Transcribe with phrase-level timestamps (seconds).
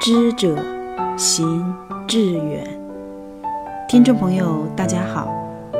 [0.00, 0.56] 知者
[1.16, 1.74] 行
[2.06, 2.64] 志远。
[3.88, 5.28] 听众朋友，大家好，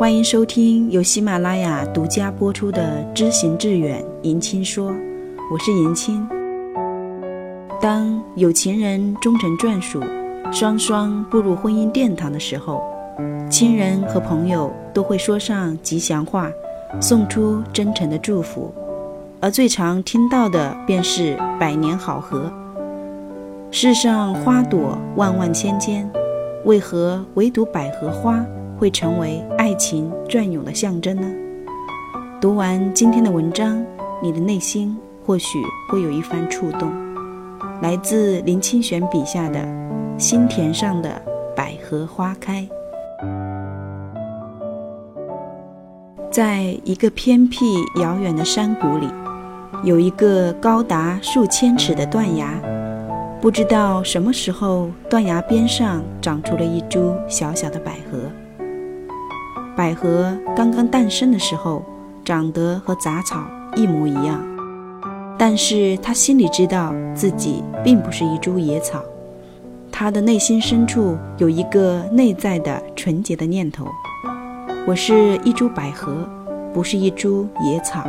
[0.00, 4.92] 欢迎收听由喜马拉雅独家播出的《知行志远》，迎亲说，
[5.52, 6.26] 我是迎亲。
[7.80, 10.02] 当有情人终成眷属，
[10.50, 12.82] 双双步入婚姻殿堂的时候，
[13.48, 16.50] 亲人和朋友都会说上吉祥话，
[17.00, 18.74] 送出真诚的祝福，
[19.38, 22.52] 而最常听到的便是“百年好合”。
[23.72, 26.10] 世上花朵万万千千，
[26.64, 28.44] 为何唯独百合花
[28.76, 31.24] 会成为爱情隽永的象征呢？
[32.40, 33.80] 读完今天的文章，
[34.20, 36.90] 你的内心或许会有一番触动。
[37.80, 39.64] 来自林清玄笔下的
[40.18, 41.22] “心田上的
[41.54, 42.68] 百合花开”。
[46.28, 47.64] 在一个偏僻
[48.00, 49.08] 遥远的山谷里，
[49.84, 52.52] 有一个高达数千尺的断崖。
[53.40, 58.18] 不知道什么时候，断崖边上长出了一株小小的百合。
[59.74, 61.82] 百合刚刚诞生的时候，
[62.22, 63.42] 长得和杂草
[63.74, 64.38] 一模一样，
[65.38, 69.02] 但是他心里知道自己并不是一株野草。
[69.90, 73.86] 他的内心深处有一个内在的纯洁的念头：
[74.86, 76.28] 我是一株百合，
[76.74, 78.04] 不是一株野草。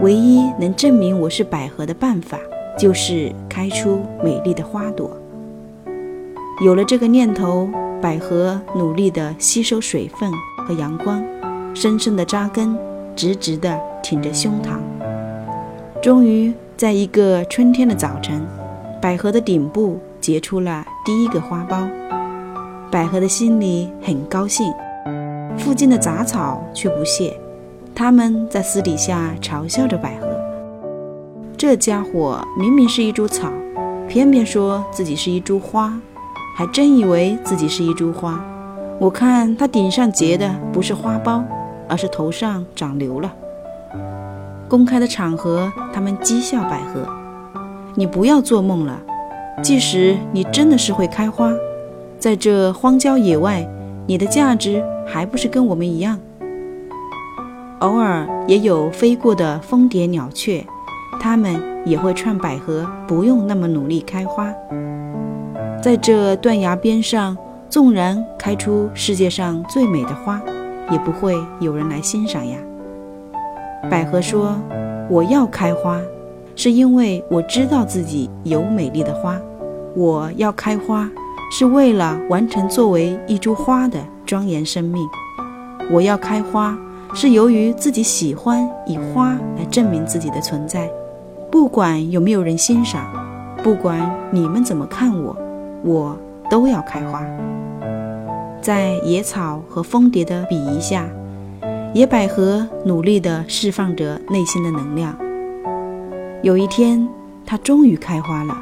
[0.00, 2.38] 唯一能证明我是百合的办法。
[2.78, 5.10] 就是开出美丽的花朵。
[6.64, 7.68] 有了这个念头，
[8.00, 10.30] 百合努力地吸收水分
[10.66, 11.22] 和阳光，
[11.74, 12.76] 深深地扎根，
[13.16, 14.78] 直直地挺着胸膛。
[16.00, 18.40] 终于，在一个春天的早晨，
[19.02, 21.88] 百合的顶部结出了第一个花苞。
[22.90, 24.72] 百合的心里很高兴，
[25.58, 27.36] 附近的杂草却不屑，
[27.94, 30.27] 他们在私底下嘲笑着百合。
[31.58, 33.50] 这家伙明明是一株草，
[34.08, 35.92] 偏偏说自己是一株花，
[36.56, 38.40] 还真以为自己是一株花。
[39.00, 41.42] 我看他顶上结的不是花苞，
[41.88, 43.34] 而是头上长瘤了。
[44.68, 47.04] 公开的场合，他们讥笑百合
[47.96, 48.96] ：“你不要做梦了，
[49.60, 51.52] 即使你真的是会开花，
[52.20, 53.68] 在这荒郊野外，
[54.06, 56.20] 你的价值还不是跟我们一样？”
[57.80, 60.64] 偶尔也有飞过的蜂蝶、鸟雀。
[61.20, 64.52] 他们也会劝百合不用那么努力开花，
[65.82, 67.36] 在这断崖边上，
[67.68, 70.40] 纵然开出世界上最美的花，
[70.90, 72.56] 也不会有人来欣赏呀。
[73.90, 74.56] 百合说
[75.10, 76.00] ：“我要开花，
[76.54, 79.36] 是因为我知道自己有美丽的花。
[79.94, 81.08] 我要开花，
[81.50, 85.04] 是为了完成作为一株花的庄严生命。
[85.90, 86.78] 我要开花，
[87.12, 90.88] 是由于自己喜欢以花来证明自己的存在。”
[91.58, 93.04] 不管有没有人欣赏，
[93.64, 95.36] 不管你们怎么看我，
[95.82, 96.16] 我
[96.48, 97.20] 都要开花。
[98.62, 101.04] 在野草和蜂蝶的鄙夷下，
[101.92, 105.18] 野百合努力地释放着内心的能量。
[106.42, 107.08] 有一天，
[107.44, 108.56] 它终于开花了。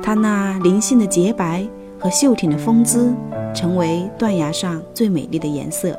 [0.00, 1.66] 它那灵性的洁白
[1.98, 3.12] 和秀挺的风姿，
[3.52, 5.98] 成为断崖上最美丽的颜色。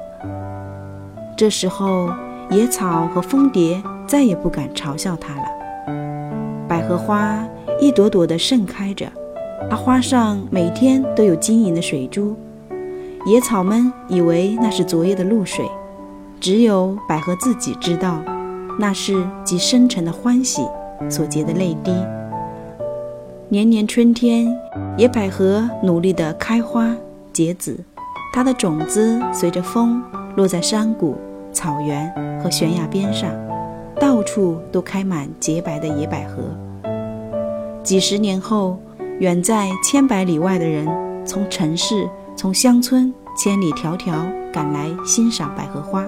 [1.36, 2.10] 这时候，
[2.50, 5.59] 野草和蜂蝶再也不敢嘲笑它了。
[6.70, 7.44] 百合花
[7.82, 9.08] 一朵朵地盛开着，
[9.70, 12.36] 它花上每天都有晶莹的水珠。
[13.26, 15.66] 野草们以为那是昨夜的露水，
[16.40, 18.22] 只有百合自己知道，
[18.78, 20.62] 那是极深沉的欢喜
[21.10, 21.92] 所结的泪滴。
[23.50, 24.56] 年年春天，
[24.96, 26.96] 野百合努力地开花
[27.34, 27.80] 结籽，
[28.32, 30.02] 它的种子随着风
[30.36, 31.16] 落在山谷、
[31.52, 32.14] 草原
[32.44, 33.28] 和悬崖边上。
[34.00, 36.44] 到处都开满洁白的野百合。
[37.84, 38.80] 几十年后，
[39.20, 40.88] 远在千百里外的人，
[41.26, 44.14] 从城市、从乡村，千里迢迢
[44.54, 46.06] 赶来欣赏百合花。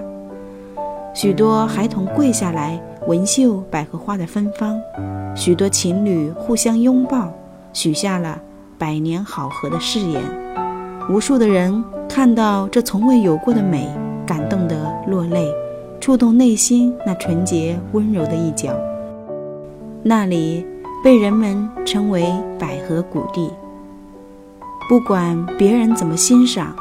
[1.14, 4.80] 许多孩童跪下来闻嗅百合花的芬芳，
[5.34, 7.30] 许多情侣互相拥抱，
[7.72, 8.40] 许下了
[8.78, 10.22] 百年好合的誓言。
[11.10, 13.88] 无数的人看到这从未有过的美，
[14.26, 14.76] 感动得
[15.06, 15.46] 落泪。
[16.02, 18.74] 触动内心那纯洁温柔的一角，
[20.02, 20.66] 那里
[21.04, 22.26] 被人们称为
[22.58, 23.48] 百合谷地。
[24.88, 26.74] 不管别人怎么欣赏，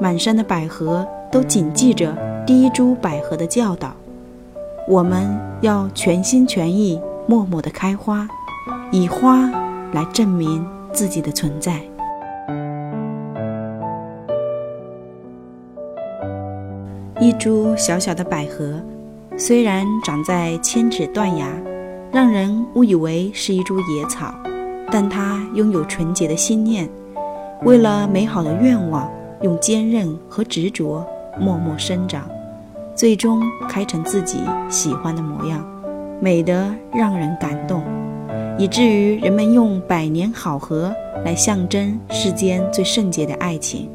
[0.00, 3.92] 满山的百合都谨记着第一株百合的教导：
[4.86, 8.28] 我们要全心全意、默默地开花，
[8.92, 9.50] 以花
[9.92, 11.80] 来证明自己的存在。
[17.22, 18.80] 一株小小的百合，
[19.36, 21.46] 虽然长在千尺断崖，
[22.10, 24.34] 让人误以为是一株野草，
[24.90, 26.88] 但它拥有纯洁的心念，
[27.62, 29.06] 为了美好的愿望，
[29.42, 31.04] 用坚韧和执着
[31.38, 32.22] 默默生长，
[32.94, 34.38] 最终开成自己
[34.70, 35.62] 喜欢的模样，
[36.22, 37.84] 美得让人感动，
[38.58, 40.90] 以至于人们用百年好合
[41.22, 43.90] 来象征世间最圣洁的爱情。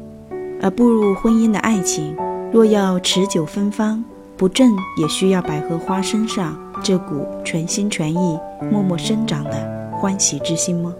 [0.62, 2.16] 而步入婚姻的爱情，
[2.52, 4.02] 若要持久芬芳，
[4.36, 8.38] 不正也需要百合花身上这股全心全意、
[8.70, 10.94] 默默生长的欢喜之心吗？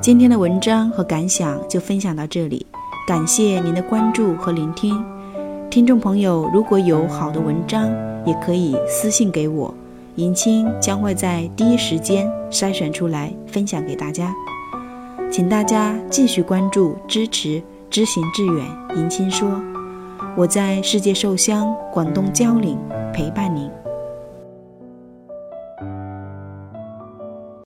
[0.00, 2.66] 今天的文章和感想就分享到这里，
[3.06, 5.02] 感谢您的关注和聆听。
[5.70, 7.88] 听众朋友，如果有好的文章，
[8.26, 9.72] 也可以私信给我，
[10.16, 14.34] 迎亲将会在第一时间筛选出来分享给大家。
[15.30, 17.62] 请大家继续关注、支持、
[17.92, 18.66] 知行致远。
[18.96, 19.60] 迎亲说，
[20.34, 22.78] 我在世界寿乡广东蕉岭
[23.12, 23.70] 陪伴您。